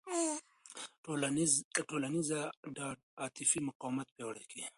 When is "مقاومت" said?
3.67-4.07